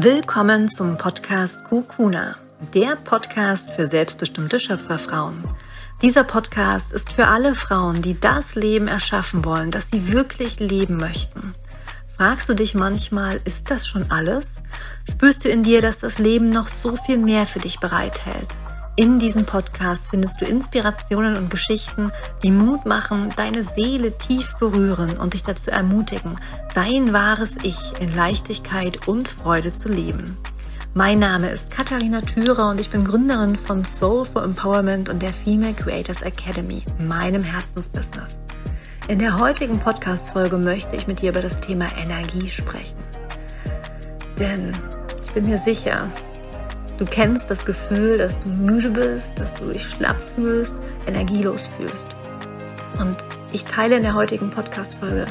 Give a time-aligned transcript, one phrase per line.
[0.00, 2.36] Willkommen zum Podcast Kukuna,
[2.72, 5.42] der Podcast für selbstbestimmte Schöpferfrauen.
[6.02, 10.98] Dieser Podcast ist für alle Frauen, die das Leben erschaffen wollen, das sie wirklich leben
[10.98, 11.56] möchten.
[12.16, 14.58] Fragst du dich manchmal, ist das schon alles?
[15.10, 18.57] Spürst du in dir, dass das Leben noch so viel mehr für dich bereithält?
[18.98, 22.10] In diesem Podcast findest du Inspirationen und Geschichten,
[22.42, 26.34] die Mut machen, deine Seele tief berühren und dich dazu ermutigen,
[26.74, 30.36] dein wahres Ich in Leichtigkeit und Freude zu leben.
[30.94, 35.32] Mein Name ist Katharina Thürer und ich bin Gründerin von Soul for Empowerment und der
[35.32, 38.42] Female Creators Academy, meinem Herzensbusiness.
[39.06, 42.98] In der heutigen Podcast-Folge möchte ich mit dir über das Thema Energie sprechen.
[44.40, 44.74] Denn
[45.22, 46.08] ich bin mir sicher,
[46.98, 52.08] Du kennst das Gefühl, dass du müde bist, dass du dich schlapp fühlst, energielos fühlst.
[52.98, 53.18] Und
[53.52, 55.26] ich teile in der heutigen Podcast-Folge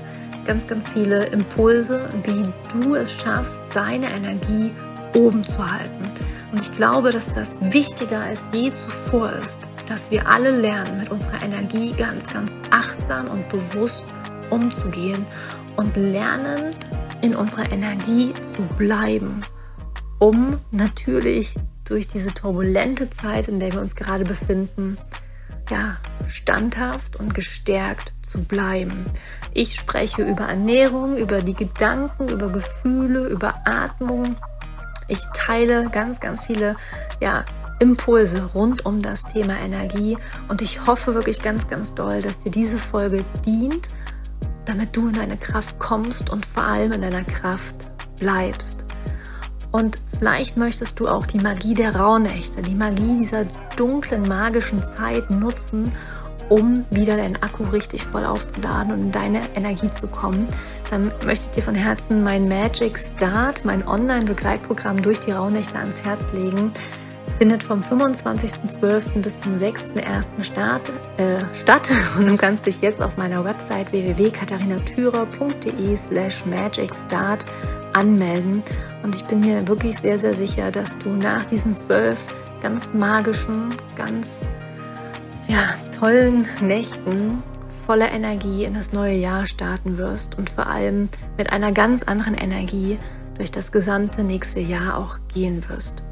[0.45, 4.71] ganz, ganz viele Impulse, wie du es schaffst, deine Energie
[5.13, 6.09] oben zu halten.
[6.53, 11.11] Und ich glaube, dass das wichtiger als je zuvor ist, dass wir alle lernen, mit
[11.11, 14.05] unserer Energie ganz, ganz achtsam und bewusst
[14.51, 15.25] umzugehen
[15.75, 16.73] und lernen,
[17.21, 19.43] in unserer Energie zu bleiben
[20.19, 24.97] um natürlich durch diese turbulente Zeit, in der wir uns gerade befinden,
[25.69, 29.05] ja, standhaft und gestärkt zu bleiben.
[29.53, 34.35] Ich spreche über Ernährung, über die Gedanken, über Gefühle, über Atmung.
[35.07, 36.75] Ich teile ganz, ganz viele,
[37.21, 37.45] ja,
[37.79, 42.49] Impulse rund um das Thema Energie und ich hoffe wirklich ganz, ganz doll, dass dir
[42.49, 43.89] diese Folge dient,
[44.65, 47.75] damit du in deine Kraft kommst und vor allem in deiner Kraft
[48.19, 48.86] bleibst.
[49.71, 55.29] Und vielleicht möchtest du auch die Magie der Rauhnächte, die Magie dieser dunklen, magischen Zeit
[55.29, 55.91] nutzen,
[56.49, 60.47] um wieder deinen Akku richtig voll aufzuladen und in deine Energie zu kommen,
[60.89, 66.01] dann möchte ich dir von Herzen mein Magic Start, mein Online-Begleitprogramm durch die Rauhnächte ans
[66.03, 66.71] Herz legen.
[67.39, 69.21] Findet vom 25.12.
[69.21, 70.43] bis zum 6.1.
[70.43, 77.45] Start, äh, statt und du kannst dich jetzt auf meiner Website www.katharinatürer.de slash magicstart
[77.97, 78.63] anmelden.
[79.03, 82.23] Und ich bin mir wirklich sehr, sehr sicher, dass du nach diesen zwölf
[82.61, 84.45] ganz magischen, ganz
[85.47, 87.43] ja, tollen Nächten
[87.85, 92.35] voller Energie in das neue Jahr starten wirst und vor allem mit einer ganz anderen
[92.35, 92.99] Energie
[93.35, 96.03] durch das gesamte nächste Jahr auch gehen wirst.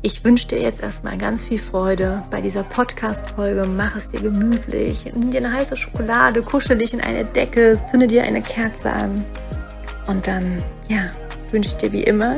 [0.00, 3.66] Ich wünsche dir jetzt erstmal ganz viel Freude bei dieser Podcast-Folge.
[3.66, 5.06] Mach es dir gemütlich.
[5.12, 9.24] Nimm dir eine heiße Schokolade, kuschel dich in eine Decke, zünde dir eine Kerze an.
[10.06, 11.10] Und dann, ja,
[11.50, 12.36] wünsche ich dir wie immer,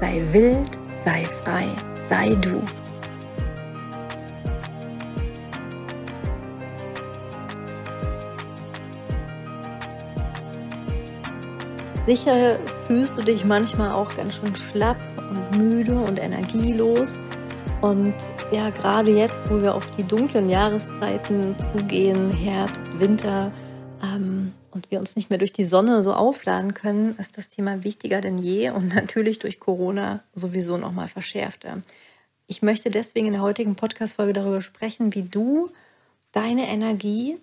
[0.00, 1.66] sei wild, sei frei,
[2.08, 2.62] sei du.
[12.06, 12.56] Sicher
[12.86, 17.18] fühlst du dich manchmal auch ganz schön schlapp und müde und energielos.
[17.80, 18.14] Und
[18.52, 23.50] ja, gerade jetzt, wo wir auf die dunklen Jahreszeiten zugehen, Herbst, Winter,
[24.02, 27.82] ähm, und wir uns nicht mehr durch die Sonne so aufladen können, ist das Thema
[27.82, 31.80] wichtiger denn je und natürlich durch Corona sowieso nochmal verschärfter.
[32.46, 35.70] Ich möchte deswegen in der heutigen Podcast-Folge darüber sprechen, wie du
[36.30, 37.38] deine Energie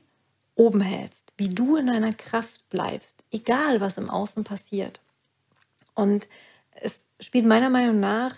[0.55, 5.01] oben hältst, wie du in deiner Kraft bleibst, egal was im Außen passiert.
[5.95, 6.29] Und
[6.71, 8.35] es spielt meiner Meinung nach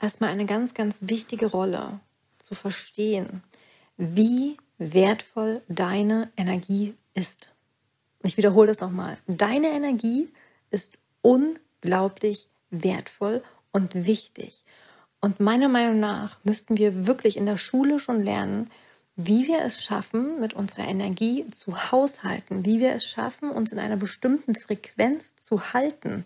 [0.00, 1.98] erstmal eine ganz, ganz wichtige Rolle
[2.38, 3.42] zu verstehen,
[3.96, 7.50] wie wertvoll deine Energie ist.
[8.22, 9.18] Ich wiederhole das nochmal.
[9.26, 10.28] Deine Energie
[10.70, 10.92] ist
[11.22, 13.42] unglaublich wertvoll
[13.72, 14.64] und wichtig.
[15.20, 18.70] Und meiner Meinung nach müssten wir wirklich in der Schule schon lernen,
[19.16, 23.80] wie wir es schaffen, mit unserer Energie zu haushalten, wie wir es schaffen, uns in
[23.80, 26.24] einer bestimmten Frequenz zu halten.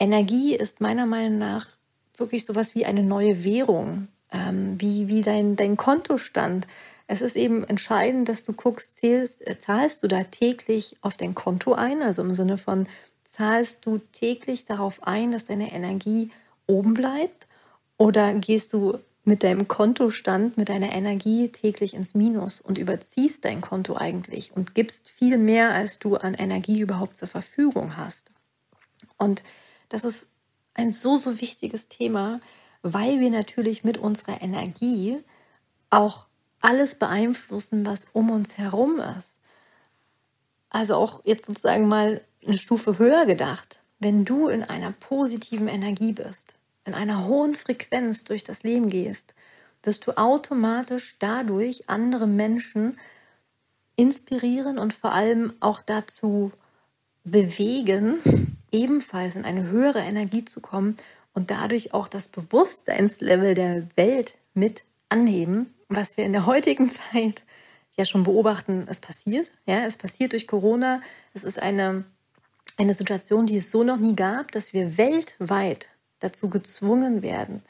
[0.00, 1.68] Energie ist meiner Meinung nach
[2.16, 6.66] wirklich sowas wie eine neue Währung, ähm, wie, wie dein, dein Kontostand.
[7.10, 11.34] Es ist eben entscheidend, dass du guckst, zählst, äh, zahlst du da täglich auf dein
[11.34, 12.86] Konto ein, also im Sinne von
[13.24, 16.30] zahlst du täglich darauf ein, dass deine Energie
[16.66, 17.48] oben bleibt
[17.96, 23.60] oder gehst du mit deinem Kontostand, mit deiner Energie täglich ins Minus und überziehst dein
[23.60, 28.32] Konto eigentlich und gibst viel mehr, als du an Energie überhaupt zur Verfügung hast.
[29.16, 29.42] Und
[29.88, 30.28] das ist
[30.74, 32.40] ein so, so wichtiges Thema,
[32.82, 35.18] weil wir natürlich mit unserer Energie
[35.90, 36.27] auch
[36.60, 39.38] alles beeinflussen, was um uns herum ist.
[40.70, 43.80] Also auch jetzt sozusagen mal eine Stufe höher gedacht.
[44.00, 49.34] Wenn du in einer positiven Energie bist, in einer hohen Frequenz durch das Leben gehst,
[49.82, 52.98] wirst du automatisch dadurch andere Menschen
[53.96, 56.52] inspirieren und vor allem auch dazu
[57.24, 60.96] bewegen, ebenfalls in eine höhere Energie zu kommen
[61.34, 67.44] und dadurch auch das Bewusstseinslevel der Welt mit anheben, was wir in der heutigen Zeit
[67.96, 69.50] ja schon beobachten, es passiert.
[69.66, 71.00] Ja, es passiert durch Corona.
[71.34, 72.04] Es ist eine,
[72.76, 75.88] eine Situation, die es so noch nie gab, dass wir weltweit
[76.20, 77.62] dazu gezwungen werden,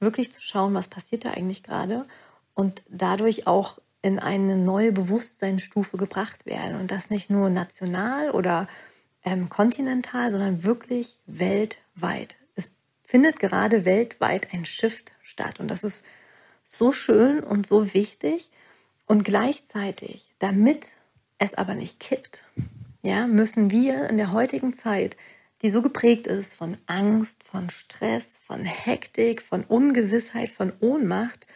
[0.00, 2.06] wirklich zu schauen, was passiert da eigentlich gerade
[2.54, 6.80] und dadurch auch in eine neue Bewusstseinsstufe gebracht werden.
[6.80, 8.68] Und das nicht nur national oder
[9.24, 12.36] ähm, kontinental, sondern wirklich weltweit.
[12.54, 12.70] Es
[13.02, 15.60] findet gerade weltweit ein Shift statt.
[15.60, 16.04] Und das ist
[16.76, 18.50] so schön und so wichtig.
[19.06, 20.88] Und gleichzeitig, damit
[21.38, 22.44] es aber nicht kippt,
[23.02, 25.16] ja, müssen wir in der heutigen Zeit,
[25.62, 31.46] die so geprägt ist von Angst, von Stress, von Hektik, von Ungewissheit, von Ohnmacht,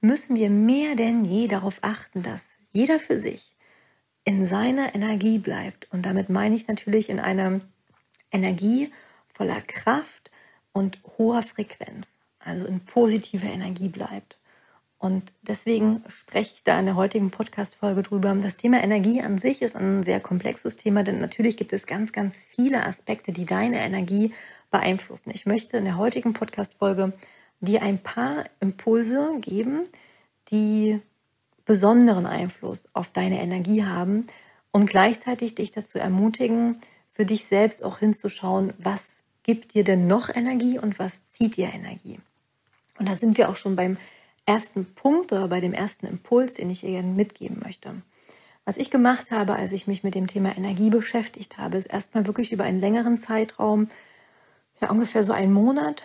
[0.00, 3.56] müssen wir mehr denn je darauf achten, dass jeder für sich
[4.24, 5.88] in seiner Energie bleibt.
[5.92, 7.60] Und damit meine ich natürlich in einer
[8.30, 8.90] Energie
[9.28, 10.30] voller Kraft
[10.72, 14.38] und hoher Frequenz, also in positiver Energie bleibt.
[15.04, 18.34] Und deswegen spreche ich da in der heutigen Podcast-Folge drüber.
[18.36, 22.10] Das Thema Energie an sich ist ein sehr komplexes Thema, denn natürlich gibt es ganz,
[22.10, 24.32] ganz viele Aspekte, die deine Energie
[24.70, 25.30] beeinflussen.
[25.34, 27.12] Ich möchte in der heutigen Podcast-Folge
[27.60, 29.82] dir ein paar Impulse geben,
[30.50, 31.02] die
[31.66, 34.26] besonderen Einfluss auf deine Energie haben
[34.70, 40.34] und gleichzeitig dich dazu ermutigen, für dich selbst auch hinzuschauen, was gibt dir denn noch
[40.34, 42.20] Energie und was zieht dir Energie.
[42.98, 43.98] Und da sind wir auch schon beim
[44.46, 48.02] ersten Punkt oder bei dem ersten Impuls, den ich ihr mitgeben möchte.
[48.64, 52.26] Was ich gemacht habe, als ich mich mit dem Thema Energie beschäftigt habe, ist erstmal
[52.26, 53.88] wirklich über einen längeren Zeitraum,
[54.80, 56.04] ja ungefähr so einen Monat,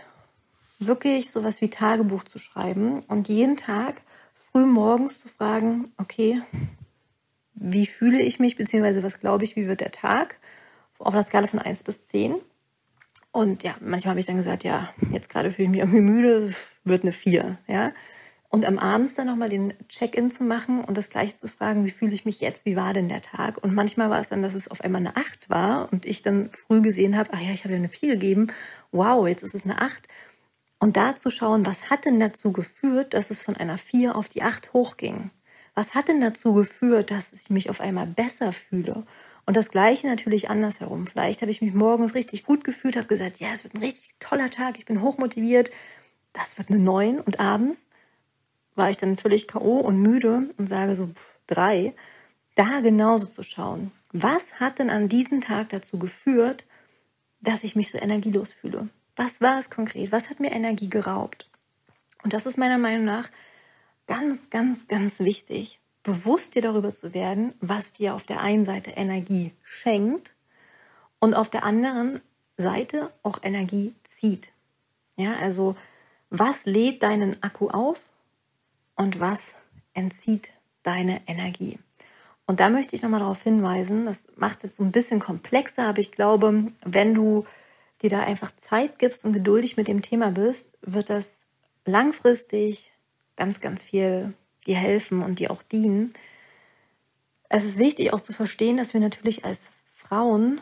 [0.80, 4.02] wirklich sowas wie Tagebuch zu schreiben und jeden Tag
[4.34, 6.42] früh morgens zu fragen, okay,
[7.54, 10.40] wie fühle ich mich, beziehungsweise was glaube ich, wie wird der Tag
[10.98, 12.36] auf einer Skala von 1 bis 10.
[13.32, 16.54] Und ja, manchmal habe ich dann gesagt, ja, jetzt gerade fühle ich mich irgendwie müde,
[16.84, 17.92] wird eine 4, ja.
[18.52, 21.92] Und am Abend dann nochmal den Check-in zu machen und das gleiche zu fragen, wie
[21.92, 23.64] fühle ich mich jetzt, wie war denn der Tag?
[23.64, 26.50] Und manchmal war es dann, dass es auf einmal eine 8 war und ich dann
[26.54, 28.48] früh gesehen habe, ach ja, ich habe ja eine 4 gegeben,
[28.92, 30.08] wow, jetzt ist es eine 8.
[30.80, 34.30] Und da zu schauen, was hat denn dazu geführt, dass es von einer 4 auf
[34.30, 35.30] die 8 hochging?
[35.76, 39.06] Was hat denn dazu geführt, dass ich mich auf einmal besser fühle?
[39.46, 41.06] Und das Gleiche natürlich andersherum.
[41.06, 44.10] Vielleicht habe ich mich morgens richtig gut gefühlt, habe gesagt, ja, es wird ein richtig
[44.20, 45.70] toller Tag, ich bin hochmotiviert,
[46.34, 47.88] das wird eine 9 und abends
[48.80, 49.78] war ich dann völlig K.O.
[49.78, 51.94] und müde und sage so pff, drei,
[52.56, 53.92] da genauso zu schauen.
[54.12, 56.66] Was hat denn an diesem Tag dazu geführt,
[57.42, 58.90] dass ich mich so energielos fühle?
[59.16, 60.12] Was war es konkret?
[60.12, 61.48] Was hat mir Energie geraubt?
[62.24, 63.30] Und das ist meiner Meinung nach
[64.08, 68.92] ganz, ganz, ganz wichtig, bewusst dir darüber zu werden, was dir auf der einen Seite
[68.92, 70.34] Energie schenkt
[71.20, 72.20] und auf der anderen
[72.58, 74.52] Seite auch Energie zieht.
[75.18, 75.76] Ja, also
[76.30, 78.10] was lädt deinen Akku auf
[79.00, 79.56] und was
[79.94, 80.52] entzieht
[80.84, 81.80] deine Energie.
[82.46, 85.88] Und da möchte ich nochmal darauf hinweisen, das macht es jetzt so ein bisschen komplexer,
[85.88, 87.46] aber ich glaube, wenn du
[88.02, 91.46] dir da einfach Zeit gibst und geduldig mit dem Thema bist, wird das
[91.86, 92.92] langfristig
[93.38, 94.34] ganz, ganz viel
[94.68, 96.10] dir helfen und dir auch dienen.
[97.48, 100.60] Es ist wichtig auch zu verstehen, dass wir natürlich als Frauen,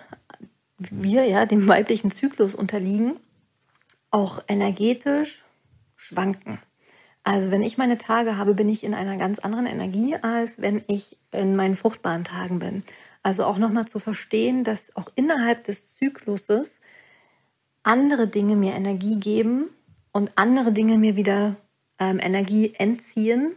[0.78, 3.19] wir ja dem weiblichen Zyklus unterliegen,
[4.12, 5.44] auch energetisch
[5.95, 6.59] schwanken.
[7.28, 10.81] Also wenn ich meine Tage habe, bin ich in einer ganz anderen Energie, als wenn
[10.88, 12.84] ich in meinen fruchtbaren Tagen bin.
[13.22, 16.80] Also auch nochmal zu verstehen, dass auch innerhalb des Zykluses
[17.84, 19.69] andere Dinge mir Energie geben
[20.14, 21.57] und andere Dinge mir wieder
[22.00, 23.56] ähm, Energie entziehen,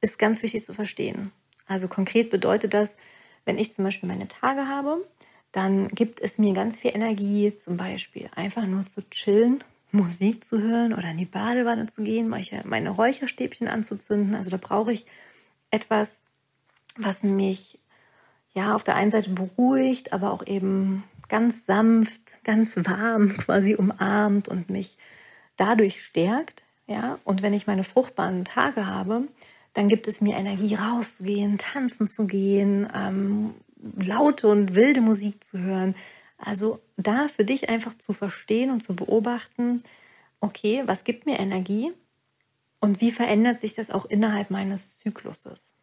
[0.00, 1.32] ist ganz wichtig zu verstehen.
[1.66, 2.96] Also konkret bedeutet das,
[3.44, 5.04] wenn ich zum Beispiel meine Tage habe,
[5.50, 10.60] dann gibt es mir ganz viel Energie, zum Beispiel einfach nur zu chillen Musik zu
[10.60, 12.28] hören oder in die Badewanne zu gehen,
[12.64, 14.34] meine Räucherstäbchen anzuzünden.
[14.34, 15.06] Also da brauche ich
[15.70, 16.24] etwas,
[16.96, 17.78] was mich
[18.52, 24.48] ja auf der einen Seite beruhigt, aber auch eben ganz sanft, ganz warm quasi umarmt
[24.48, 24.98] und mich
[25.56, 26.64] dadurch stärkt.
[26.86, 29.28] Ja, und wenn ich meine fruchtbaren Tage habe,
[29.74, 33.54] dann gibt es mir Energie rauszugehen, tanzen zu gehen, ähm,
[33.96, 35.94] laute und wilde Musik zu hören,
[36.38, 39.82] also da für dich einfach zu verstehen und zu beobachten,
[40.40, 41.92] okay, was gibt mir Energie
[42.80, 45.74] und wie verändert sich das auch innerhalb meines Zykluses?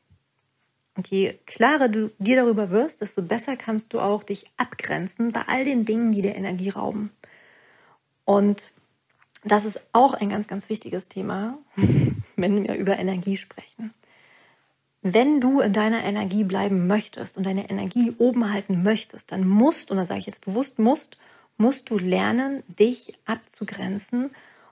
[0.96, 5.42] Und je klarer du dir darüber wirst, desto besser kannst du auch dich abgrenzen bei
[5.48, 7.12] all den Dingen, die dir Energie rauben.
[8.24, 8.72] Und
[9.44, 11.58] das ist auch ein ganz, ganz wichtiges Thema,
[12.38, 13.94] wenn wir über Energie sprechen.
[15.08, 19.92] Wenn du in deiner Energie bleiben möchtest und deine Energie oben halten möchtest, dann musst,
[19.92, 21.16] und da sage ich jetzt bewusst musst,
[21.58, 24.32] musst du lernen, dich abzugrenzen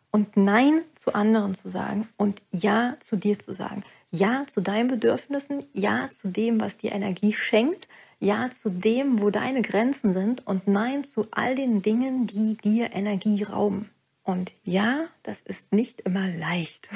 [0.10, 3.84] und Nein zu anderen zu sagen und Ja zu dir zu sagen.
[4.10, 7.88] Ja zu deinen Bedürfnissen, Ja zu dem, was dir Energie schenkt,
[8.20, 12.92] Ja zu dem, wo deine Grenzen sind und Nein zu all den Dingen, die dir
[12.94, 13.92] Energie rauben.
[14.24, 16.90] Und ja, das ist nicht immer leicht.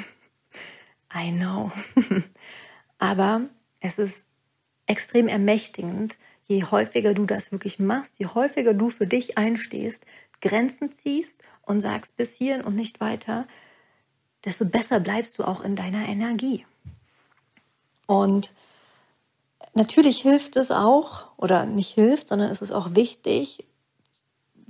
[1.14, 1.70] I know.
[2.98, 3.42] Aber
[3.80, 4.26] es ist
[4.86, 10.04] extrem ermächtigend, je häufiger du das wirklich machst, je häufiger du für dich einstehst,
[10.40, 13.46] Grenzen ziehst und sagst bis hierhin und nicht weiter,
[14.44, 16.64] desto besser bleibst du auch in deiner Energie.
[18.06, 18.54] Und
[19.74, 23.66] natürlich hilft es auch, oder nicht hilft, sondern es ist auch wichtig,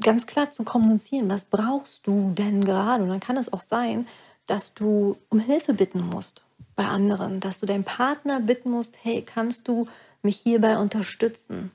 [0.01, 3.03] ganz klar zu kommunizieren, was brauchst du denn gerade?
[3.03, 4.07] Und dann kann es auch sein,
[4.47, 6.45] dass du um Hilfe bitten musst
[6.79, 9.89] bei anderen, dass du deinen Partner bitten musst, hey, kannst du
[10.23, 11.73] mich hierbei unterstützen?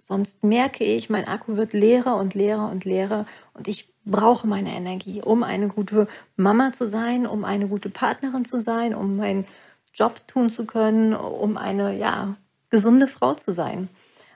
[0.00, 4.70] Sonst merke ich, mein Akku wird leerer und leerer und leerer und ich brauche meine
[4.70, 9.48] Energie, um eine gute Mama zu sein, um eine gute Partnerin zu sein, um meinen
[9.92, 12.36] Job tun zu können, um eine ja
[12.70, 13.88] gesunde Frau zu sein.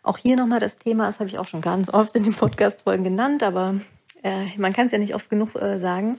[0.02, 3.04] Auch hier nochmal das Thema, das habe ich auch schon ganz oft in den Podcast-Folgen
[3.04, 3.76] genannt, aber
[4.24, 6.18] äh, man kann es ja nicht oft genug äh, sagen.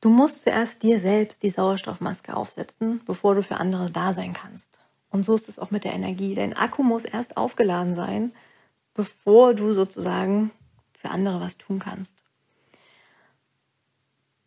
[0.00, 4.78] Du musst zuerst dir selbst die Sauerstoffmaske aufsetzen, bevor du für andere da sein kannst.
[5.10, 6.34] Und so ist es auch mit der Energie.
[6.34, 8.32] Dein Akku muss erst aufgeladen sein,
[8.94, 10.52] bevor du sozusagen
[10.92, 12.24] für andere was tun kannst.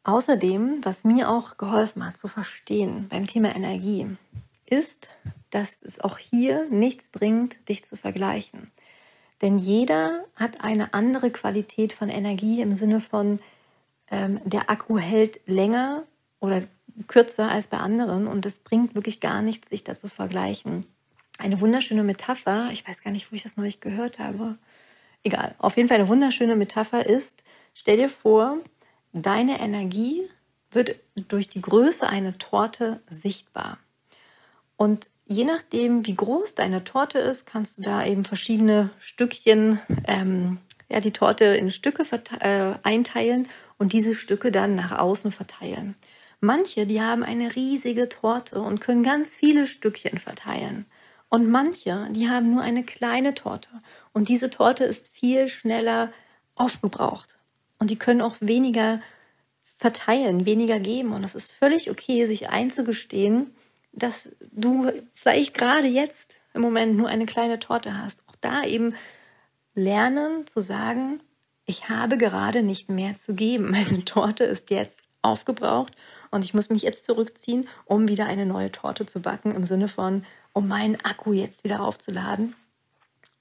[0.04, 4.18] Außerdem, was mir auch geholfen hat zu verstehen beim Thema Energie,
[4.66, 5.12] ist,
[5.50, 8.72] dass es auch hier nichts bringt, dich zu vergleichen.
[9.42, 13.38] Denn jeder hat eine andere Qualität von Energie im Sinne von,
[14.12, 16.04] ähm, der Akku hält länger
[16.40, 16.64] oder
[17.08, 20.86] kürzer als bei anderen und es bringt wirklich gar nichts, sich da zu vergleichen.
[21.38, 24.58] Eine wunderschöne Metapher, ich weiß gar nicht, wo ich das neulich gehört habe.
[25.24, 28.58] Egal, auf jeden Fall eine wunderschöne Metapher ist, stell dir vor,
[29.14, 30.22] deine Energie
[30.72, 33.78] wird durch die Größe einer Torte sichtbar.
[34.78, 40.60] Und je nachdem, wie groß deine Torte ist, kannst du da eben verschiedene Stückchen, ähm,
[40.90, 42.04] ja, die Torte in Stücke
[42.40, 43.48] äh, einteilen
[43.82, 45.96] und diese Stücke dann nach außen verteilen.
[46.40, 50.86] Manche, die haben eine riesige Torte und können ganz viele Stückchen verteilen.
[51.30, 53.70] Und manche, die haben nur eine kleine Torte.
[54.14, 56.14] Und diese Torte ist viel schneller
[56.54, 57.40] aufgebraucht.
[57.80, 59.02] Und die können auch weniger
[59.80, 61.12] verteilen, weniger geben.
[61.12, 63.56] Und es ist völlig okay, sich einzugestehen,
[63.94, 68.22] dass du vielleicht gerade jetzt im Moment nur eine kleine Torte hast.
[68.28, 68.94] Auch da eben
[69.74, 71.24] lernen zu sagen,
[71.66, 73.72] ich habe gerade nicht mehr zu geben.
[73.72, 75.96] Meine Torte ist jetzt aufgebraucht
[76.32, 79.88] und ich muss mich jetzt zurückziehen, um wieder eine neue Torte zu backen, im Sinne
[79.88, 82.56] von, um meinen Akku jetzt wieder aufzuladen.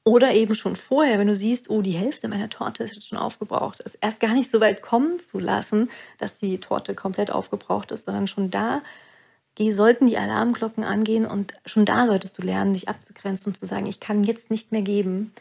[0.02, 3.18] Oder eben schon vorher, wenn du siehst, oh, die Hälfte meiner Torte ist jetzt schon
[3.18, 7.92] aufgebraucht, es erst gar nicht so weit kommen zu lassen, dass die Torte komplett aufgebraucht
[7.92, 8.82] ist, sondern schon da
[9.72, 13.84] sollten die Alarmglocken angehen und schon da solltest du lernen, dich abzugrenzen und zu sagen,
[13.84, 15.34] ich kann jetzt nicht mehr geben,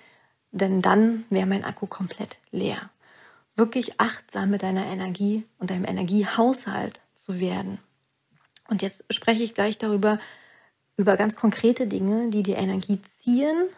[0.52, 2.90] denn dann wäre mein Akku komplett leer.
[3.56, 7.80] Wirklich achtsam mit deiner Energie und deinem Energiehaushalt zu werden.
[8.70, 10.20] Und jetzt spreche ich gleich darüber,
[10.96, 13.70] über ganz konkrete Dinge, die dir Energie ziehen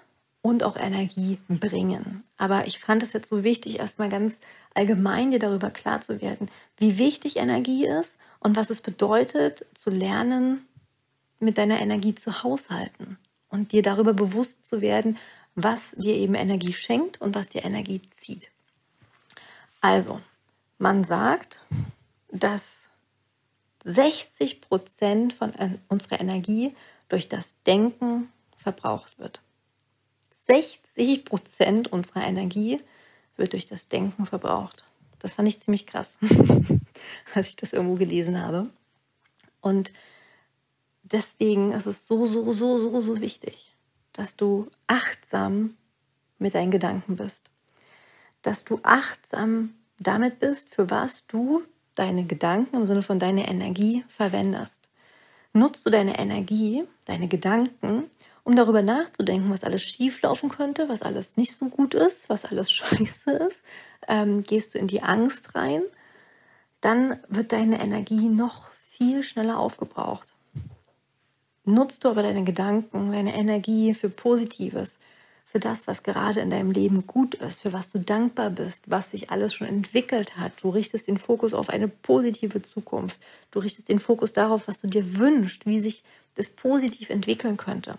[0.41, 2.23] und auch Energie bringen.
[2.37, 4.39] Aber ich fand es jetzt so wichtig, erstmal ganz
[4.73, 9.89] allgemein dir darüber klar zu werden, wie wichtig Energie ist und was es bedeutet, zu
[9.89, 10.65] lernen,
[11.39, 13.17] mit deiner Energie zu haushalten
[13.49, 15.17] und dir darüber bewusst zu werden,
[15.55, 18.51] was dir eben Energie schenkt und was dir Energie zieht.
[19.81, 20.21] Also,
[20.77, 21.61] man sagt,
[22.31, 22.89] dass
[23.83, 25.53] 60 Prozent von
[25.87, 26.75] unserer Energie
[27.09, 29.41] durch das Denken verbraucht wird.
[30.47, 32.81] 60 Prozent unserer Energie
[33.37, 34.83] wird durch das Denken verbraucht.
[35.19, 36.07] Das fand ich ziemlich krass,
[37.33, 38.69] als ich das irgendwo gelesen habe.
[39.61, 39.93] Und
[41.03, 43.70] deswegen ist es so, so, so, so, so wichtig,
[44.13, 45.75] dass du achtsam
[46.37, 47.49] mit deinen Gedanken bist.
[48.41, 51.63] Dass du achtsam damit bist, für was du
[51.95, 54.89] deine Gedanken im Sinne von deiner Energie verwendest.
[55.53, 58.09] Nutzt du deine Energie, deine Gedanken,
[58.43, 62.71] um darüber nachzudenken, was alles schieflaufen könnte, was alles nicht so gut ist, was alles
[62.71, 63.61] scheiße ist,
[64.07, 65.83] ähm, gehst du in die Angst rein,
[66.79, 70.33] dann wird deine Energie noch viel schneller aufgebraucht.
[71.71, 74.99] Nutzt du aber deine Gedanken, deine Energie für Positives,
[75.45, 79.11] für das, was gerade in deinem Leben gut ist, für was du dankbar bist, was
[79.11, 80.51] sich alles schon entwickelt hat.
[80.61, 83.21] Du richtest den Fokus auf eine positive Zukunft.
[83.51, 86.03] Du richtest den Fokus darauf, was du dir wünschst, wie sich
[86.35, 87.97] das positiv entwickeln könnte.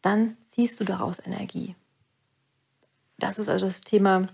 [0.00, 1.74] Dann ziehst du daraus Energie.
[3.18, 4.28] Das ist also das Thema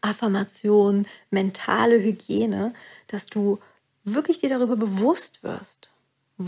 [0.00, 2.74] Affirmation, mentale Hygiene,
[3.06, 3.60] dass du
[4.02, 5.91] wirklich dir darüber bewusst wirst,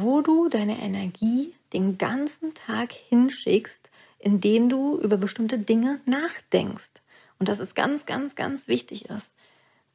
[0.01, 7.03] wo du deine Energie den ganzen Tag hinschickst, indem du über bestimmte Dinge nachdenkst.
[7.39, 9.35] Und dass es ganz, ganz, ganz wichtig ist,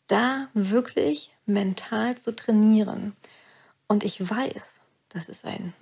[0.07, 3.13] da wirklich mental zu trainieren.
[3.87, 4.79] Und ich weiß,
[5.09, 5.73] das ist ein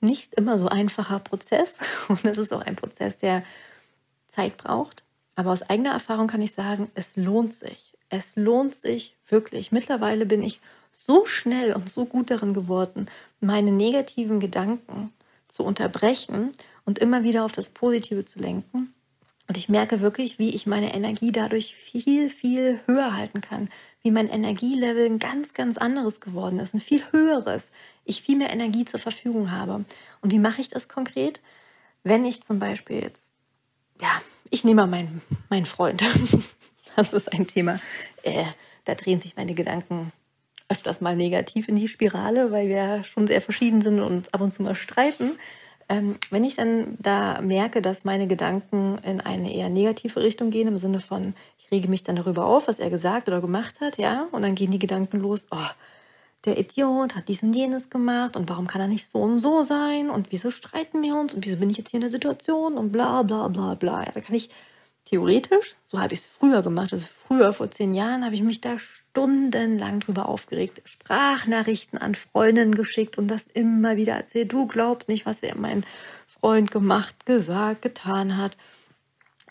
[0.00, 1.74] nicht immer so einfacher Prozess
[2.08, 3.44] und es ist auch ein Prozess, der
[4.28, 5.04] Zeit braucht.
[5.36, 7.96] Aber aus eigener Erfahrung kann ich sagen, es lohnt sich.
[8.08, 9.72] Es lohnt sich wirklich.
[9.72, 10.60] Mittlerweile bin ich
[11.06, 13.06] so schnell und so gut darin geworden,
[13.40, 15.12] meine negativen Gedanken
[15.48, 16.52] zu unterbrechen
[16.84, 18.94] und immer wieder auf das Positive zu lenken.
[19.48, 23.68] Und ich merke wirklich, wie ich meine Energie dadurch viel, viel höher halten kann.
[24.00, 27.72] Wie mein Energielevel ein ganz, ganz anderes geworden ist, ein viel höheres.
[28.04, 29.84] Ich viel mehr Energie zur Verfügung habe.
[30.20, 31.40] Und wie mache ich das konkret?
[32.04, 33.34] Wenn ich zum Beispiel jetzt,
[34.00, 34.08] ja,
[34.50, 36.04] ich nehme mal meinen, meinen Freund.
[36.96, 37.78] Das ist ein Thema.
[38.24, 38.44] Äh,
[38.84, 40.12] da drehen sich meine Gedanken
[40.70, 44.40] öfters mal negativ in die Spirale, weil wir schon sehr verschieden sind und uns ab
[44.40, 45.32] und zu mal streiten.
[45.88, 50.68] Ähm, wenn ich dann da merke, dass meine Gedanken in eine eher negative Richtung gehen,
[50.68, 53.98] im Sinne von, ich rege mich dann darüber auf, was er gesagt oder gemacht hat,
[53.98, 55.58] ja, und dann gehen die Gedanken los, oh,
[56.44, 59.64] der Idiot hat dies und jenes gemacht und warum kann er nicht so und so
[59.64, 62.78] sein und wieso streiten wir uns und wieso bin ich jetzt hier in der Situation
[62.78, 64.04] und bla bla bla bla.
[64.04, 64.48] Ja, da kann ich
[65.04, 68.60] theoretisch, so habe ich es früher gemacht, also früher vor zehn Jahren habe ich mich
[68.60, 74.52] da stundenlang drüber aufgeregt, Sprachnachrichten an Freundinnen geschickt und das immer wieder erzählt.
[74.52, 75.84] Du glaubst nicht, was er mein
[76.26, 78.56] Freund gemacht, gesagt, getan hat.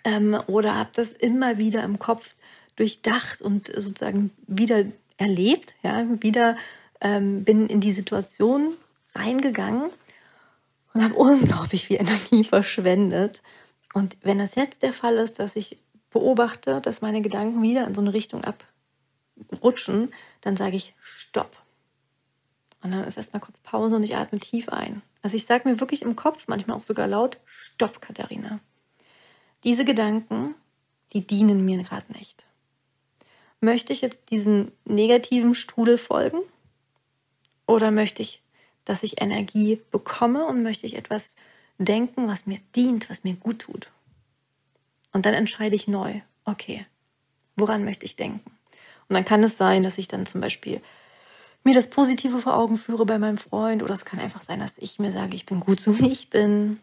[0.06, 2.36] Ähm, oder habe das immer wieder im Kopf
[2.78, 4.86] durchdacht und sozusagen wieder
[5.18, 6.56] erlebt, ja, wieder
[7.02, 8.74] ähm, bin in die Situation
[9.14, 9.90] reingegangen
[10.94, 13.42] und habe unglaublich viel Energie verschwendet.
[13.94, 15.78] Und wenn das jetzt der Fall ist, dass ich
[16.12, 21.56] beobachte, dass meine Gedanken wieder in so eine Richtung abrutschen, dann sage ich Stopp.
[22.82, 25.02] Und dann ist erstmal kurz Pause und ich atme tief ein.
[25.22, 28.60] Also ich sage mir wirklich im Kopf, manchmal auch sogar laut, Stopp, Katharina.
[29.64, 30.56] Diese Gedanken,
[31.12, 32.46] die dienen mir gerade nicht.
[33.60, 36.40] Möchte ich jetzt diesen negativen Strudel folgen?
[37.68, 38.42] Oder möchte ich,
[38.86, 41.36] dass ich Energie bekomme und möchte ich etwas
[41.80, 43.90] denken, was mir dient, was mir gut tut?
[45.12, 46.86] Und dann entscheide ich neu, okay,
[47.56, 48.52] woran möchte ich denken?
[49.08, 50.82] Und dann kann es sein, dass ich dann zum Beispiel
[51.64, 54.78] mir das Positive vor Augen führe bei meinem Freund oder es kann einfach sein, dass
[54.78, 56.80] ich mir sage, ich bin gut so wie ich bin.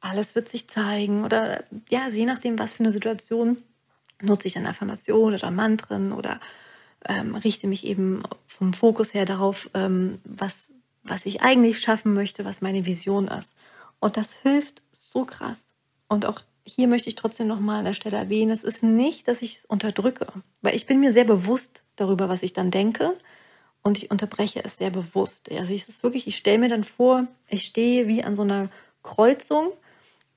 [0.00, 3.62] Alles wird sich zeigen oder ja, also je nachdem, was für eine Situation
[4.20, 6.40] nutze ich dann Affirmationen oder Mantren oder
[7.06, 12.44] ähm, richte mich eben vom Fokus her darauf, ähm, was, was ich eigentlich schaffen möchte,
[12.44, 13.54] was meine Vision ist.
[14.04, 15.64] Und das hilft so krass.
[16.08, 19.40] Und auch hier möchte ich trotzdem nochmal an der Stelle erwähnen, es ist nicht, dass
[19.40, 20.26] ich es unterdrücke,
[20.60, 23.16] weil ich bin mir sehr bewusst darüber, was ich dann denke
[23.82, 25.50] und ich unterbreche es sehr bewusst.
[25.50, 28.68] Also es ist wirklich, ich stelle mir dann vor, ich stehe wie an so einer
[29.02, 29.72] Kreuzung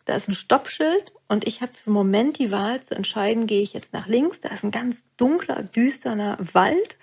[0.07, 3.61] da ist ein Stoppschild und ich habe für einen Moment die Wahl zu entscheiden, gehe
[3.61, 6.95] ich jetzt nach links, da ist ein ganz dunkler, düsterner Wald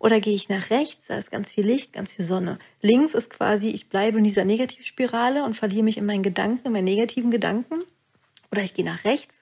[0.00, 2.58] oder gehe ich nach rechts, da ist ganz viel Licht, ganz viel Sonne.
[2.80, 6.72] Links ist quasi, ich bleibe in dieser Negativspirale und verliere mich in meinen Gedanken, in
[6.72, 7.82] meinen negativen Gedanken
[8.50, 9.36] oder ich gehe nach rechts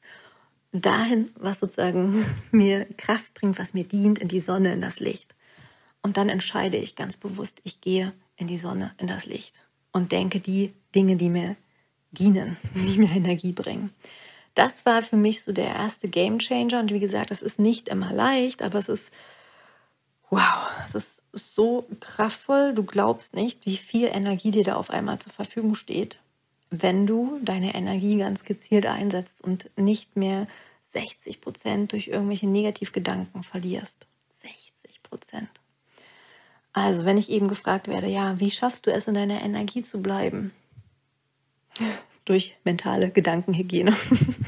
[0.72, 5.34] dahin, was sozusagen mir Kraft bringt, was mir dient, in die Sonne, in das Licht.
[6.02, 9.54] Und dann entscheide ich ganz bewusst, ich gehe in die Sonne, in das Licht
[9.92, 11.56] und denke die Dinge, die mir
[12.10, 13.92] dienen, die mir Energie bringen.
[14.54, 16.80] Das war für mich so der erste Game Changer.
[16.80, 19.12] Und wie gesagt, das ist nicht immer leicht, aber es ist,
[20.30, 22.74] wow, es ist so kraftvoll.
[22.74, 26.18] Du glaubst nicht, wie viel Energie dir da auf einmal zur Verfügung steht,
[26.70, 30.46] wenn du deine Energie ganz gezielt einsetzt und nicht mehr
[30.92, 34.06] 60 Prozent durch irgendwelche Negativgedanken verlierst.
[34.42, 35.50] 60 Prozent.
[36.72, 40.00] Also, wenn ich eben gefragt werde, ja, wie schaffst du es, in deiner Energie zu
[40.00, 40.52] bleiben?
[42.28, 43.96] durch mentale Gedankenhygiene,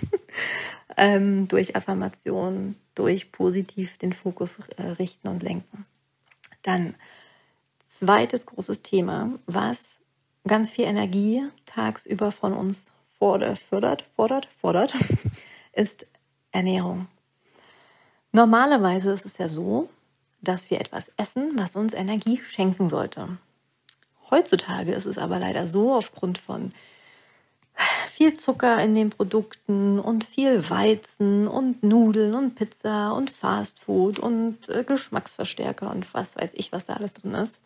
[1.00, 5.86] ähm, durch Affirmation, durch positiv den Fokus äh, richten und lenken.
[6.60, 6.94] Dann
[7.88, 9.98] zweites großes Thema, was
[10.46, 14.94] ganz viel Energie tagsüber von uns fordert, fördert, fordert, fordert,
[15.72, 16.06] ist
[16.52, 17.08] Ernährung.
[18.32, 19.88] Normalerweise ist es ja so,
[20.42, 23.38] dass wir etwas essen, was uns Energie schenken sollte.
[24.30, 26.72] Heutzutage ist es aber leider so, aufgrund von
[28.20, 34.68] viel Zucker in den Produkten und viel Weizen und Nudeln und Pizza und Fastfood und
[34.68, 37.60] äh, Geschmacksverstärker und was weiß ich, was da alles drin ist,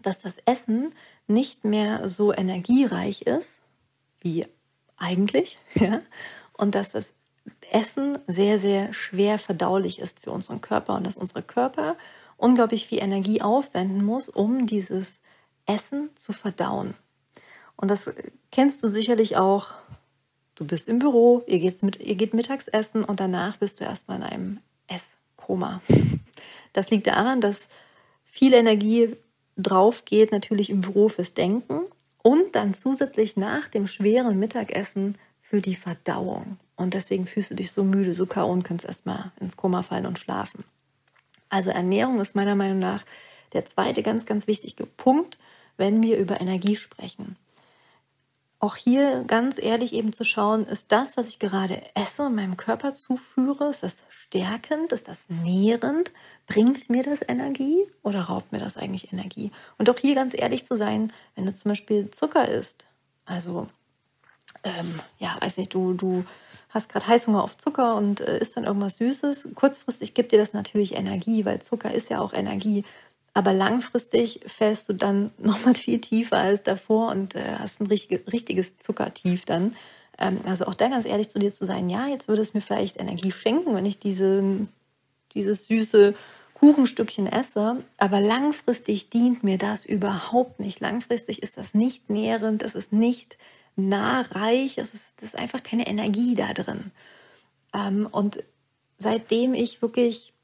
[0.00, 0.94] dass das Essen
[1.26, 3.60] nicht mehr so energiereich ist
[4.20, 4.46] wie
[4.98, 6.00] eigentlich, ja,
[6.52, 7.12] und dass das
[7.72, 11.96] Essen sehr, sehr schwer verdaulich ist für unseren Körper und dass unsere Körper
[12.36, 15.20] unglaublich viel Energie aufwenden muss, um dieses
[15.66, 16.94] Essen zu verdauen.
[17.82, 18.08] Und das
[18.52, 19.70] kennst du sicherlich auch.
[20.54, 23.84] Du bist im Büro, ihr, geht's mit, ihr geht mittags essen und danach bist du
[23.84, 25.82] erstmal in einem Esskoma.
[26.72, 27.68] Das liegt daran, dass
[28.24, 29.16] viel Energie
[29.56, 31.80] drauf geht, natürlich im Büro fürs Denken
[32.22, 36.58] und dann zusätzlich nach dem schweren Mittagessen für die Verdauung.
[36.76, 38.50] Und deswegen fühlst du dich so müde, so K.O.
[38.52, 40.62] und kannst erstmal ins Koma fallen und schlafen.
[41.48, 43.04] Also Ernährung ist meiner Meinung nach
[43.54, 45.38] der zweite ganz, ganz wichtige Punkt,
[45.76, 47.36] wenn wir über Energie sprechen
[48.62, 52.56] auch hier ganz ehrlich eben zu schauen, ist das, was ich gerade esse und meinem
[52.56, 56.12] Körper zuführe, ist das stärkend, ist das nährend,
[56.46, 59.50] bringt mir das Energie oder raubt mir das eigentlich Energie?
[59.78, 62.86] Und auch hier ganz ehrlich zu sein, wenn du zum Beispiel Zucker isst,
[63.24, 63.66] also
[64.62, 66.24] ähm, ja, weiß nicht, du, du
[66.68, 70.52] hast gerade Heißhunger auf Zucker und äh, isst dann irgendwas Süßes, kurzfristig gibt dir das
[70.52, 72.84] natürlich Energie, weil Zucker ist ja auch Energie.
[73.34, 78.30] Aber langfristig fällst du dann nochmal viel tiefer als davor und äh, hast ein richtig,
[78.32, 79.76] richtiges Zuckertief dann.
[80.18, 82.60] Ähm, also auch da ganz ehrlich zu dir zu sein, ja, jetzt würde es mir
[82.60, 84.66] vielleicht Energie schenken, wenn ich diese,
[85.34, 86.14] dieses süße
[86.54, 90.78] Kuchenstückchen esse, aber langfristig dient mir das überhaupt nicht.
[90.78, 93.36] Langfristig ist das nicht nährend, das ist nicht
[93.74, 96.92] nahreich, es ist, das ist einfach keine Energie da drin.
[97.74, 98.44] Ähm, und
[98.98, 100.34] seitdem ich wirklich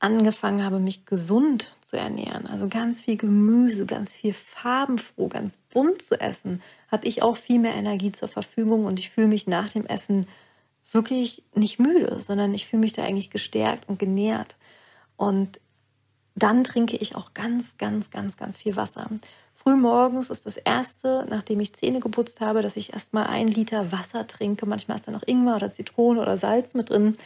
[0.00, 6.02] angefangen habe, mich gesund zu ernähren, also ganz viel Gemüse, ganz viel farbenfroh, ganz bunt
[6.02, 9.70] zu essen, habe ich auch viel mehr Energie zur Verfügung und ich fühle mich nach
[9.70, 10.26] dem Essen
[10.92, 14.56] wirklich nicht müde, sondern ich fühle mich da eigentlich gestärkt und genährt.
[15.16, 15.60] Und
[16.36, 19.10] dann trinke ich auch ganz, ganz, ganz, ganz viel Wasser.
[19.54, 23.90] Früh morgens ist das erste, nachdem ich Zähne geputzt habe, dass ich erstmal ein Liter
[23.90, 24.64] Wasser trinke.
[24.64, 27.16] Manchmal ist da noch Ingwer oder Zitrone oder Salz mit drin.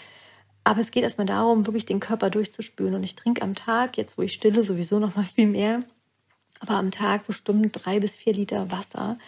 [0.65, 2.95] Aber es geht erstmal darum, wirklich den Körper durchzuspülen.
[2.95, 5.83] Und ich trinke am Tag, jetzt wo ich stille, sowieso noch mal viel mehr.
[6.61, 9.19] Aber am Tag bestimmt drei bis vier Liter Wasser.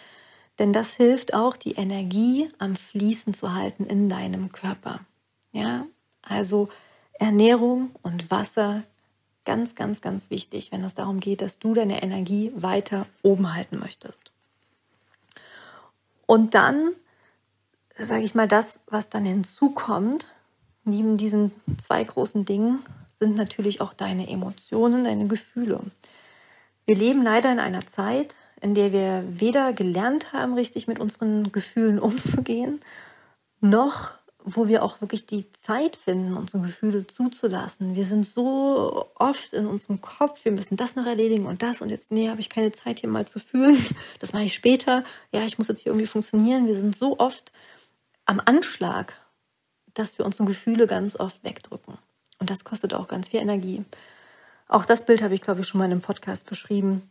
[0.57, 5.01] Denn das hilft auch, die Energie am Fließen zu halten in deinem Körper.
[5.51, 5.85] Ja,
[6.23, 6.69] also
[7.13, 8.83] Ernährung und Wasser
[9.45, 13.79] ganz, ganz, ganz wichtig, wenn es darum geht, dass du deine Energie weiter oben halten
[13.79, 14.31] möchtest.
[16.25, 16.91] Und dann,
[17.97, 20.27] sage ich mal, das, was dann hinzukommt,
[20.87, 22.79] Neben diesen zwei großen Dingen
[23.19, 25.81] sind natürlich auch deine Emotionen, deine Gefühle.
[26.85, 31.51] Wir leben leider in einer Zeit, in der wir weder gelernt haben, richtig mit unseren
[31.51, 32.79] Gefühlen umzugehen,
[33.59, 34.11] noch
[34.45, 37.95] wo wir auch wirklich die Zeit finden, unsere Gefühle zuzulassen.
[37.95, 41.89] Wir sind so oft in unserem Kopf, wir müssen das noch erledigen und das und
[41.89, 43.77] jetzt, nee, habe ich keine Zeit hier mal zu fühlen.
[44.21, 45.03] Das mache ich später.
[45.33, 46.65] Ja, ich muss jetzt hier irgendwie funktionieren.
[46.65, 47.51] Wir sind so oft
[48.23, 49.15] am Anschlag
[49.99, 51.97] dass wir unsere Gefühle ganz oft wegdrücken.
[52.39, 53.83] Und das kostet auch ganz viel Energie.
[54.67, 57.09] Auch das Bild habe ich, glaube ich, schon mal in einem Podcast beschrieben.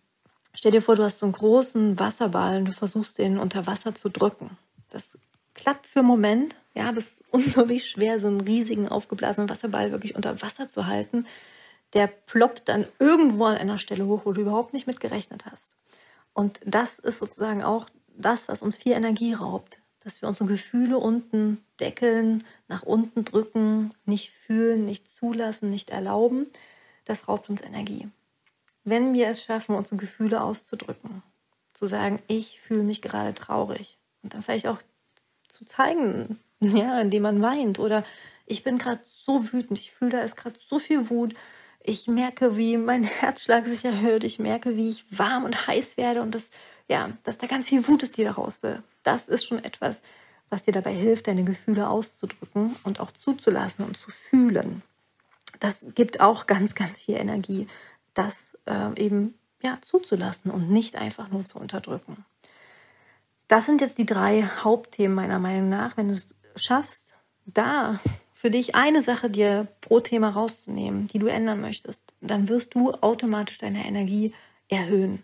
[0.54, 3.94] Stell dir vor, du hast so einen großen Wasserball und du versuchst den unter Wasser
[3.94, 4.56] zu drücken.
[4.90, 5.18] Das
[5.54, 10.14] klappt für einen Moment, ja, das ist unglaublich schwer, so einen riesigen aufgeblasenen Wasserball wirklich
[10.14, 11.26] unter Wasser zu halten.
[11.92, 15.76] Der ploppt dann irgendwo an einer Stelle hoch, wo du überhaupt nicht mit gerechnet hast.
[16.34, 20.98] Und das ist sozusagen auch das, was uns viel Energie raubt dass wir unsere Gefühle
[20.98, 26.46] unten deckeln, nach unten drücken, nicht fühlen, nicht zulassen, nicht erlauben,
[27.04, 28.08] das raubt uns Energie.
[28.84, 31.22] Wenn wir es schaffen, unsere Gefühle auszudrücken,
[31.74, 34.78] zu sagen, ich fühle mich gerade traurig und dann vielleicht auch
[35.48, 38.04] zu zeigen, ja, indem man weint oder
[38.46, 41.34] ich bin gerade so wütend, ich fühle, da ist gerade so viel Wut,
[41.82, 46.22] ich merke, wie mein Herzschlag sich erhöht, ich merke, wie ich warm und heiß werde
[46.22, 46.50] und das
[46.88, 48.82] ja, dass da ganz viel Wut ist, die da raus will.
[49.02, 50.02] Das ist schon etwas,
[50.50, 54.82] was dir dabei hilft, deine Gefühle auszudrücken und auch zuzulassen und zu fühlen.
[55.60, 57.66] Das gibt auch ganz, ganz viel Energie,
[58.14, 62.24] das äh, eben ja, zuzulassen und nicht einfach nur zu unterdrücken.
[63.48, 65.96] Das sind jetzt die drei Hauptthemen meiner Meinung nach.
[65.96, 68.00] Wenn du es schaffst, da
[68.34, 72.92] für dich eine Sache dir pro Thema rauszunehmen, die du ändern möchtest, dann wirst du
[72.92, 74.34] automatisch deine Energie
[74.68, 75.22] erhöhen.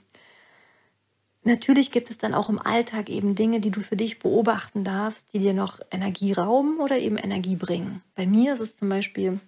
[1.44, 5.32] Natürlich gibt es dann auch im Alltag eben Dinge, die du für dich beobachten darfst,
[5.32, 8.02] die dir noch Energie rauben oder eben Energie bringen.
[8.14, 9.40] Bei mir ist es zum Beispiel,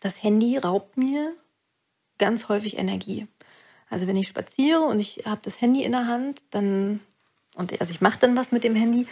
[0.00, 1.34] das Handy raubt mir
[2.18, 3.26] ganz häufig Energie.
[3.90, 7.00] Also wenn ich spaziere und ich habe das Handy in der Hand, dann,
[7.54, 9.06] und also ich mache dann was mit dem Handy,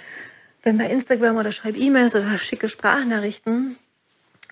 [0.62, 3.76] wenn bei Instagram oder schreibe E-Mails oder schicke Sprachnachrichten,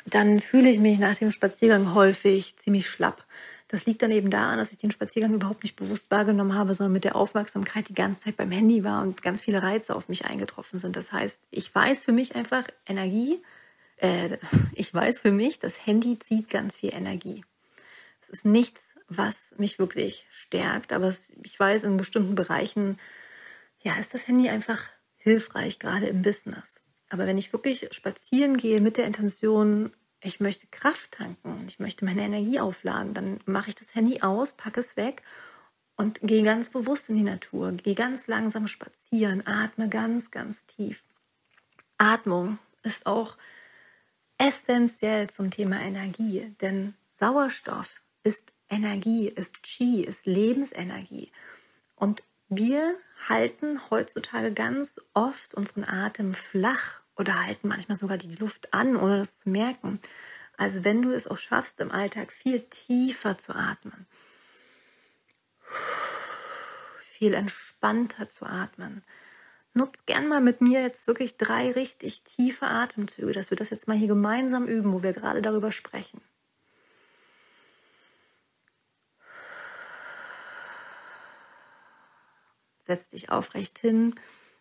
[0.06, 3.24] dann fühle ich mich nach dem Spaziergang häufig ziemlich schlapp.
[3.74, 6.92] Das liegt dann eben daran, dass ich den Spaziergang überhaupt nicht bewusst wahrgenommen habe, sondern
[6.92, 10.24] mit der Aufmerksamkeit die ganze Zeit beim Handy war und ganz viele Reize auf mich
[10.24, 10.96] eingetroffen sind.
[10.96, 13.40] Das heißt, ich weiß für mich einfach, Energie
[13.96, 14.38] äh,
[14.74, 17.44] ich weiß für mich, das Handy zieht ganz viel Energie.
[18.22, 22.98] Es ist nichts, was mich wirklich stärkt, aber es, ich weiß, in bestimmten Bereichen,
[23.80, 24.82] ja, ist das Handy einfach
[25.16, 26.82] hilfreich, gerade im Business.
[27.10, 29.92] Aber wenn ich wirklich spazieren gehe mit der Intention,
[30.24, 34.52] ich möchte Kraft tanken, ich möchte meine Energie aufladen, dann mache ich das Handy aus,
[34.52, 35.22] packe es weg
[35.96, 41.04] und gehe ganz bewusst in die Natur, gehe ganz langsam spazieren, atme ganz, ganz tief.
[41.98, 43.36] Atmung ist auch
[44.38, 51.30] essentiell zum Thema Energie, denn Sauerstoff ist Energie, ist Qi, ist Lebensenergie.
[51.96, 52.96] Und wir
[53.28, 59.18] halten heutzutage ganz oft unseren Atem flach oder halten manchmal sogar die Luft an, ohne
[59.18, 60.00] das zu merken.
[60.56, 64.06] Also wenn du es auch schaffst, im Alltag viel tiefer zu atmen,
[67.12, 69.02] viel entspannter zu atmen.
[69.72, 73.88] Nutz gern mal mit mir jetzt wirklich drei richtig tiefe Atemzüge, dass wir das jetzt
[73.88, 76.20] mal hier gemeinsam üben, wo wir gerade darüber sprechen.
[82.80, 84.14] Setz dich aufrecht hin.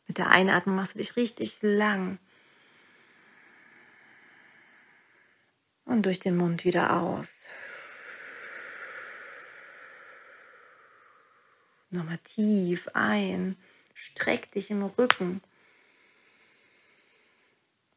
[0.08, 2.18] Mit der Einatmung machst du dich richtig lang.
[5.86, 7.48] Und durch den Mund wieder aus.
[11.90, 13.58] Nochmal tief ein.
[13.94, 15.42] Streck dich im Rücken.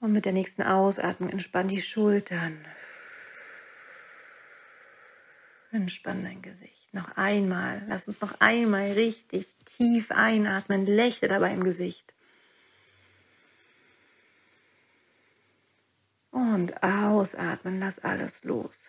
[0.01, 2.63] Und mit der nächsten Ausatmung entspann die Schultern.
[5.73, 6.93] Entspann dein Gesicht.
[6.93, 7.83] Noch einmal.
[7.89, 10.87] Lass uns noch einmal richtig tief einatmen.
[10.87, 12.15] Lächle dabei im Gesicht.
[16.31, 16.83] Und
[17.35, 17.81] ausatmen.
[17.81, 18.89] Lass alles los.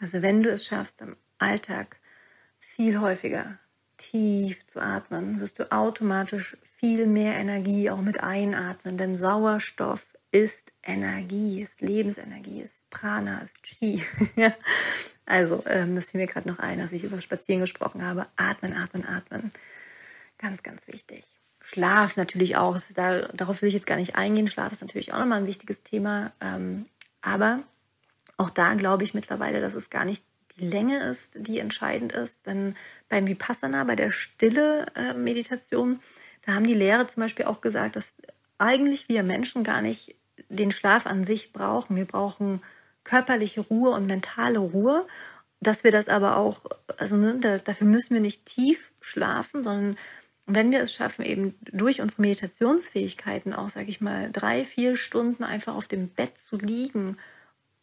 [0.00, 1.98] Also wenn du es schaffst, im Alltag
[2.58, 3.58] viel häufiger
[3.98, 10.72] tief zu atmen, wirst du automatisch viel mehr Energie auch mit einatmen, denn Sauerstoff ist
[10.82, 14.02] Energie, ist Lebensenergie, ist Prana, ist Chi.
[15.26, 18.26] also, ähm, das fiel mir gerade noch ein, als ich über das Spazieren gesprochen habe.
[18.36, 19.50] Atmen, atmen, atmen.
[20.38, 21.39] Ganz, ganz wichtig.
[21.60, 22.78] Schlaf natürlich auch.
[22.94, 24.48] Da, darauf will ich jetzt gar nicht eingehen.
[24.48, 26.32] Schlaf ist natürlich auch nochmal ein wichtiges Thema.
[26.40, 26.86] Ähm,
[27.22, 27.62] aber
[28.36, 30.24] auch da glaube ich mittlerweile, dass es gar nicht
[30.58, 32.46] die Länge ist, die entscheidend ist.
[32.46, 32.74] Denn
[33.08, 36.00] beim Vipassana, bei der stille äh, Meditation,
[36.46, 38.14] da haben die Lehrer zum Beispiel auch gesagt, dass
[38.58, 40.16] eigentlich wir Menschen gar nicht
[40.48, 41.96] den Schlaf an sich brauchen.
[41.96, 42.62] Wir brauchen
[43.04, 45.06] körperliche Ruhe und mentale Ruhe.
[45.60, 46.64] Dass wir das aber auch,
[46.96, 49.98] also ne, da, dafür müssen wir nicht tief schlafen, sondern
[50.54, 55.44] wenn wir es schaffen, eben durch unsere Meditationsfähigkeiten auch, sage ich mal, drei, vier Stunden
[55.44, 57.16] einfach auf dem Bett zu liegen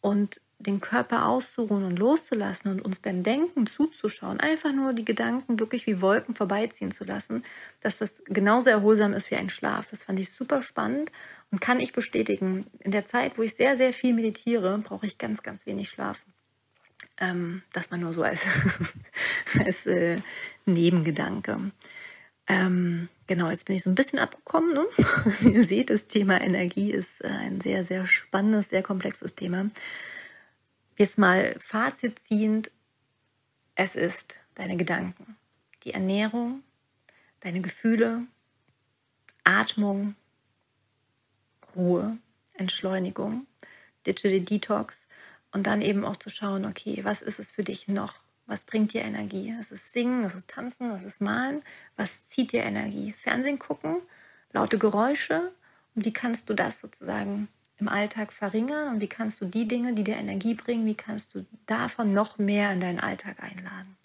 [0.00, 5.60] und den Körper auszuruhen und loszulassen und uns beim Denken zuzuschauen, einfach nur die Gedanken
[5.60, 7.44] wirklich wie Wolken vorbeiziehen zu lassen,
[7.80, 9.88] dass das genauso erholsam ist wie ein Schlaf.
[9.90, 11.12] Das fand ich super spannend
[11.52, 12.66] und kann ich bestätigen.
[12.80, 16.24] In der Zeit, wo ich sehr, sehr viel meditiere, brauche ich ganz, ganz wenig Schlaf.
[17.20, 18.46] Ähm, das mal nur so als,
[19.64, 20.18] als äh,
[20.66, 21.70] Nebengedanke.
[22.48, 24.72] Ähm, genau, jetzt bin ich so ein bisschen abgekommen.
[24.72, 24.86] Ne?
[25.52, 29.70] Ihr seht, das Thema Energie ist äh, ein sehr, sehr spannendes, sehr komplexes Thema.
[30.96, 32.70] Jetzt mal Fazit ziehend,
[33.74, 35.36] es ist deine Gedanken,
[35.84, 36.64] die Ernährung,
[37.40, 38.26] deine Gefühle,
[39.44, 40.16] Atmung,
[41.76, 42.18] Ruhe,
[42.54, 43.46] Entschleunigung,
[44.06, 45.06] Digital Detox
[45.52, 48.16] und dann eben auch zu schauen, okay, was ist es für dich noch?
[48.48, 49.54] Was bringt dir Energie?
[49.60, 51.60] Es ist Singen, es ist Tanzen, es ist Malen.
[51.96, 53.12] Was zieht dir Energie?
[53.12, 53.98] Fernsehen gucken,
[54.52, 55.52] laute Geräusche
[55.94, 59.92] und wie kannst du das sozusagen im Alltag verringern und wie kannst du die Dinge,
[59.92, 63.96] die dir Energie bringen, wie kannst du davon noch mehr in deinen Alltag einladen.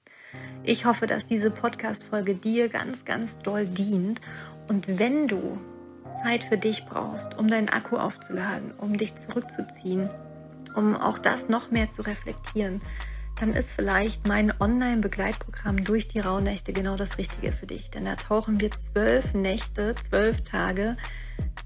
[0.63, 4.19] Ich hoffe, dass diese Podcast-Folge dir ganz, ganz doll dient.
[4.67, 5.59] Und wenn du
[6.21, 10.09] Zeit für dich brauchst, um deinen Akku aufzuladen, um dich zurückzuziehen,
[10.75, 12.81] um auch das noch mehr zu reflektieren,
[13.39, 17.89] dann ist vielleicht mein Online-Begleitprogramm durch die Rauhnächte genau das Richtige für dich.
[17.89, 20.97] Denn da tauchen wir zwölf Nächte, zwölf Tage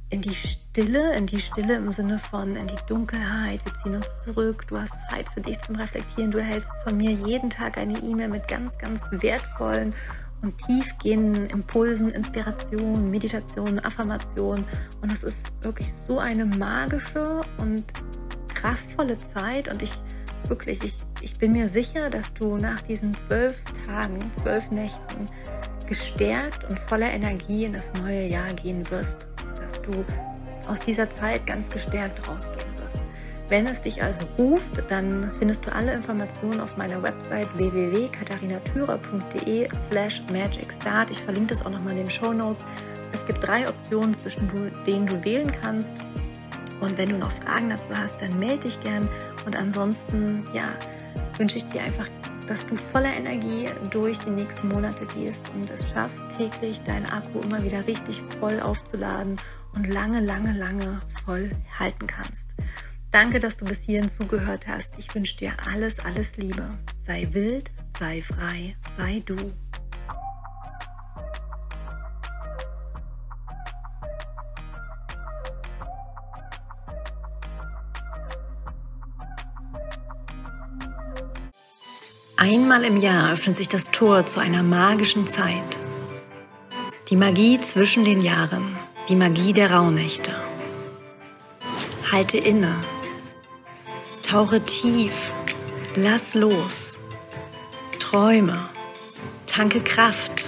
[0.10, 3.60] in die Stille, in die Stille im Sinne von in die Dunkelheit.
[3.66, 4.66] Wir ziehen uns zurück.
[4.68, 6.32] Du hast Zeit für dich zum Reflektieren.
[6.32, 9.94] Du erhältst von mir jeden Tag eine E-Mail mit ganz, ganz wertvollen
[10.42, 14.64] und tiefgehenden Impulsen, Inspirationen, Meditationen, Affirmationen.
[15.02, 17.84] Und es ist wirklich so eine magische und
[18.54, 19.68] kraftvolle Zeit.
[19.68, 19.92] Und ich
[20.50, 25.26] wirklich, ich, ich bin mir sicher, dass du nach diesen zwölf Tagen, zwölf Nächten
[25.88, 29.28] gestärkt und voller Energie in das neue Jahr gehen wirst
[29.68, 30.06] dass du
[30.68, 33.02] aus dieser Zeit ganz gestärkt rausgehen wirst.
[33.50, 40.24] Wenn es dich also ruft, dann findest du alle Informationen auf meiner Website www.katharinatürer.de slash
[40.32, 41.12] magicstart.
[41.12, 42.66] Ich verlinke das auch nochmal in den Show Notes.
[43.14, 44.50] Es gibt drei Optionen, zwischen
[44.86, 45.94] denen du wählen kannst.
[46.80, 49.10] Und wenn du noch Fragen dazu hast, dann melde dich gern.
[49.48, 50.78] Und ansonsten, ja,
[51.38, 52.10] wünsche ich dir einfach,
[52.50, 57.40] dass du voller Energie durch die nächsten Monate gehst und es schaffst, täglich deinen Akku
[57.40, 59.38] immer wieder richtig voll aufzuladen
[59.74, 62.56] und lange, lange, lange voll halten kannst.
[63.12, 64.92] Danke, dass du bis hierhin zugehört hast.
[64.98, 66.70] Ich wünsche dir alles, alles Liebe.
[67.06, 69.38] Sei wild, sei frei, sei du.
[82.40, 85.80] Einmal im Jahr öffnet sich das Tor zu einer magischen Zeit.
[87.10, 88.78] Die Magie zwischen den Jahren,
[89.10, 90.36] die Magie der Rauhnächte.
[92.12, 92.76] Halte inne,
[94.22, 95.14] tauche tief,
[95.96, 96.96] lass los,
[97.98, 98.70] träume,
[99.48, 100.46] tanke Kraft,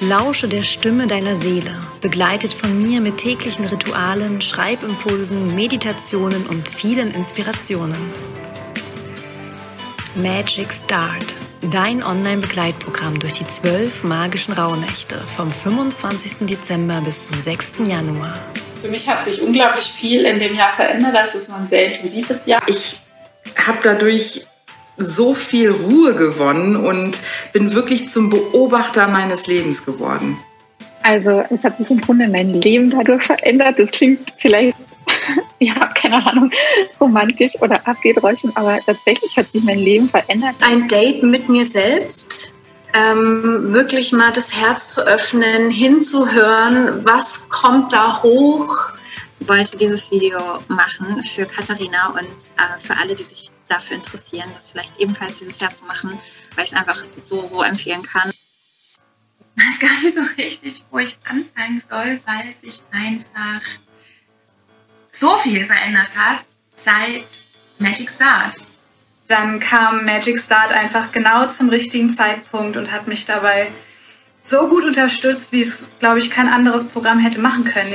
[0.00, 7.12] lausche der Stimme deiner Seele, begleitet von mir mit täglichen Ritualen, Schreibimpulsen, Meditationen und vielen
[7.12, 7.98] Inspirationen.
[10.16, 11.26] Magic Start,
[11.70, 16.46] dein Online-Begleitprogramm durch die zwölf magischen Rauhnächte vom 25.
[16.48, 17.74] Dezember bis zum 6.
[17.86, 18.32] Januar.
[18.80, 21.14] Für mich hat sich unglaublich viel in dem Jahr verändert.
[21.14, 22.62] Das ist ein sehr intensives Jahr.
[22.66, 22.98] Ich
[23.66, 24.46] habe dadurch
[24.96, 27.18] so viel Ruhe gewonnen und
[27.52, 30.38] bin wirklich zum Beobachter meines Lebens geworden.
[31.02, 33.78] Also es hat sich im Grunde mein Leben dadurch verändert.
[33.78, 34.76] Das klingt vielleicht
[35.58, 36.50] ja, keine Ahnung,
[37.00, 40.56] romantisch oder abgedroschen, aber tatsächlich hat sich mein Leben verändert.
[40.60, 42.54] Ein Date mit mir selbst,
[42.92, 48.92] ähm, wirklich mal das Herz zu öffnen, hinzuhören, was kommt da hoch.
[49.38, 50.38] Ich wollte dieses Video
[50.68, 55.60] machen für Katharina und äh, für alle, die sich dafür interessieren, das vielleicht ebenfalls dieses
[55.60, 56.18] Jahr zu machen,
[56.54, 58.30] weil ich es einfach so, so empfehlen kann.
[59.56, 63.60] Ich weiß gar nicht so richtig, wo ich anfangen soll, weil es sich einfach
[65.18, 67.44] so viel verändert hat seit
[67.78, 68.54] Magic Start.
[69.28, 73.68] Dann kam Magic Start einfach genau zum richtigen Zeitpunkt und hat mich dabei
[74.40, 77.94] so gut unterstützt, wie es, glaube ich, kein anderes Programm hätte machen können.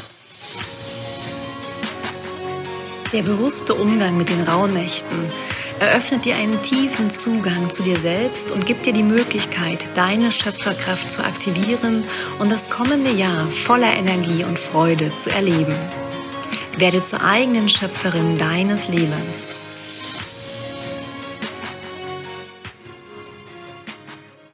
[3.14, 5.30] Der bewusste Umgang mit den Rauhnächten
[5.80, 11.12] eröffnet dir einen tiefen Zugang zu dir selbst und gibt dir die Möglichkeit, deine Schöpferkraft
[11.12, 12.04] zu aktivieren
[12.40, 15.76] und das kommende Jahr voller Energie und Freude zu erleben.
[16.78, 19.51] Werde zur eigenen Schöpferin deines Lebens.